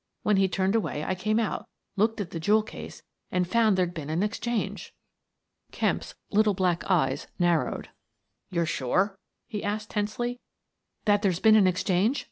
When 0.23 0.37
he'd 0.37 0.51
turned 0.51 0.73
away 0.73 1.03
I 1.03 1.13
came 1.13 1.39
out, 1.39 1.67
looked 1.95 2.19
at 2.19 2.31
the 2.31 2.39
jewel 2.39 2.63
case, 2.63 3.03
and 3.31 3.47
found 3.47 3.77
there'd 3.77 3.93
been 3.93 4.09
an 4.09 4.23
ex 4.23 4.39
change." 4.39 4.95
Kemp's 5.71 6.15
little 6.31 6.55
black 6.55 6.83
eyes 6.89 7.27
narrowed. 7.37 7.89
"You're 8.49 8.65
sure?" 8.65 9.19
he 9.45 9.63
asked, 9.63 9.91
tensely. 9.91 10.39
"That 11.05 11.21
there's 11.21 11.39
been 11.39 11.55
an 11.55 11.67
exchange? 11.67 12.19